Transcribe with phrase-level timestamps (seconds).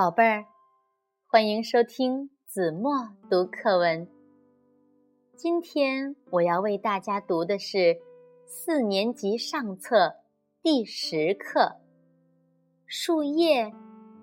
[0.00, 0.46] 宝贝儿，
[1.26, 4.08] 欢迎收听子墨读课文。
[5.36, 8.00] 今天我要为大家读的是
[8.46, 10.14] 四年级上册
[10.62, 11.76] 第十课。
[12.86, 13.74] 树叶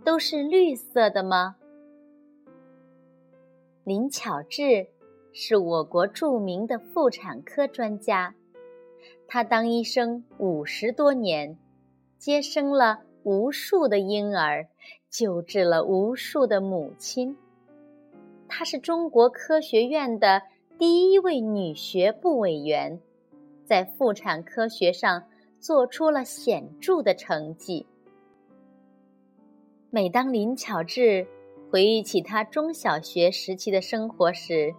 [0.03, 1.57] 都是绿色的吗？
[3.84, 4.88] 林巧稚
[5.31, 8.34] 是我国著名的妇产科专家，
[9.27, 11.55] 她当医生五十多年，
[12.17, 14.67] 接生了无数的婴儿。
[15.09, 17.35] 救治了无数的母亲。
[18.48, 20.41] 她是中国科学院的
[20.77, 22.99] 第一位女学部委员，
[23.65, 25.23] 在妇产科学上
[25.59, 27.85] 做出了显著的成绩。
[29.89, 31.26] 每当林巧稚
[31.71, 34.73] 回忆起她中小学时期的生活时，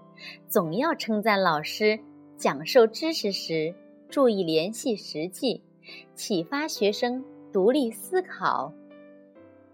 [0.48, 1.98] 总要称赞老师
[2.36, 3.74] 讲授知识时
[4.08, 5.62] 注意联系实际，
[6.14, 8.72] 启发学生独立思考。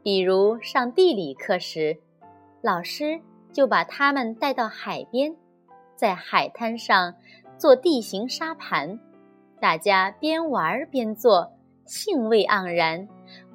[0.05, 1.97] 比如上地理课时，
[2.61, 3.19] 老师
[3.55, 5.35] 就把他们带到海边，
[5.97, 7.15] 在海滩上
[7.57, 9.01] 做地形沙盘，
[9.59, 11.51] 大家边玩边做，
[11.87, 13.09] 兴味盎然，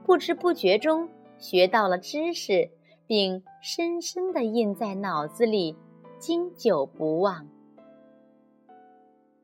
[0.04, 2.68] 不知不觉中学到了知识，
[3.06, 5.78] 并深深地印在脑子里，
[6.18, 7.48] 经久不忘。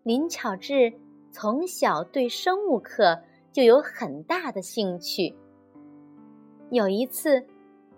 [0.02, 0.92] 林巧稚
[1.32, 5.36] 从小对生物课就有很大的兴趣。
[6.72, 7.46] 有一次，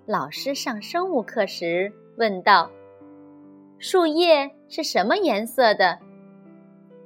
[0.06, 2.70] 老师上生物课时问道
[3.80, 5.98] ：“树叶是什么颜色的？”“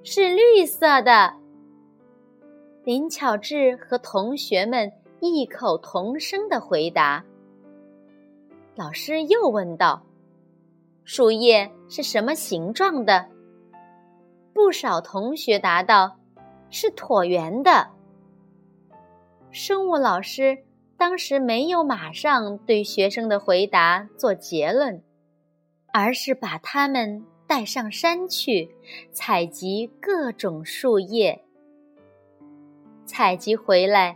[0.04, 1.32] 是绿色的。”
[2.84, 7.24] 林巧稚和同学们异口同声的回答。
[8.76, 10.02] 老师又问道
[11.06, 13.24] ：“树叶是什么形状的？”
[14.52, 16.18] 不少同学答道
[16.72, 17.88] ：“是椭圆的。”
[19.52, 20.58] 生物老师。
[21.02, 25.02] 当时没有马上对学生的回答做结论，
[25.92, 28.70] 而是把他们带上山去
[29.12, 31.44] 采集各种树叶。
[33.04, 34.16] 采集回来，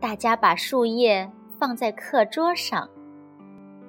[0.00, 2.90] 大家把树叶放在课桌上，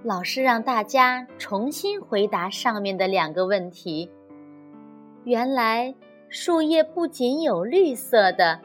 [0.04, 4.08] 老师让大家重新回答上面的两个问题。
[5.24, 5.96] 原来，
[6.30, 8.62] 树叶不仅有绿色的，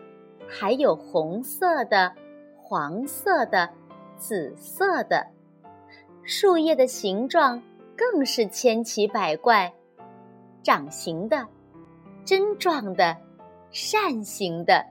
[0.47, 2.13] 还有红色的。
[2.71, 3.69] 黄色的、
[4.17, 5.27] 紫色的，
[6.23, 7.61] 树叶的形状
[7.97, 9.75] 更是千奇百怪，
[10.63, 11.45] 掌形的、
[12.25, 13.17] 针状的、
[13.73, 14.87] 扇形的，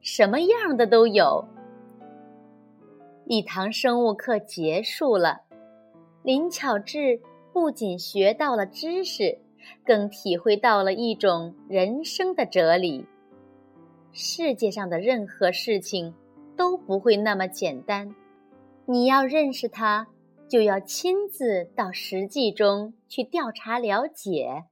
[0.00, 1.46] 什么样的都有。
[3.26, 5.42] 一堂生物课结束了，
[6.24, 7.20] 林巧稚
[7.52, 9.38] 不仅学到了知识，
[9.86, 13.06] 更体会到了一种人生的哲理：
[14.10, 16.12] 世界上的任何事情。
[16.58, 18.14] 都不会那么简单。
[18.84, 20.08] 你要认识它，
[20.48, 24.64] 就要亲自到实际中去调查了解，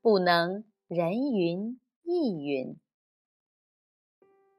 [0.00, 2.76] 不能人云亦云。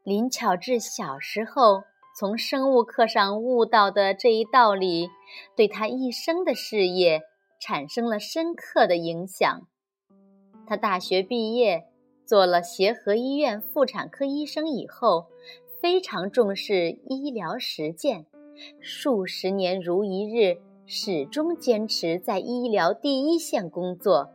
[0.03, 1.83] 林巧稚小时候
[2.15, 5.09] 从生物课上悟到的这一道理，
[5.55, 7.23] 对他一生的事业
[7.59, 9.67] 产生了深刻的影响。
[10.67, 11.87] 他大学毕业，
[12.25, 15.25] 做了协和医院妇产科医生以后。
[15.81, 18.25] 非常重视医疗实践，
[18.79, 24.31] 数十年如一日，始终坚持在医疗第一线工作，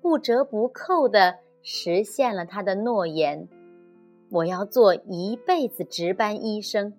[0.00, 3.48] 不折不扣地实现了他的诺言
[4.30, 6.94] ：“我要做一辈子值班医生。”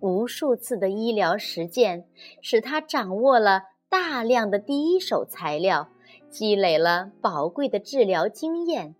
[0.00, 2.04] 无数次的医疗实践
[2.42, 5.88] 使他掌握了大量的第一手材料，
[6.28, 8.94] 积累了宝贵的治疗经验。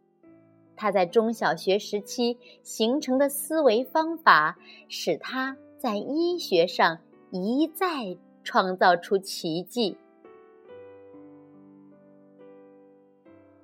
[0.76, 4.58] 他在中小学时期形成的思维方法，
[4.88, 6.98] 使他在医学上
[7.30, 9.96] 一再创造出奇迹。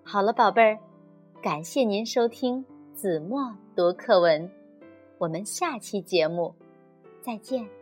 [0.02, 0.78] 好了，宝贝儿，
[1.40, 2.64] 感谢您收听
[2.94, 4.50] 子墨读课文，
[5.18, 6.54] 我们下期节目
[7.22, 7.79] 再见。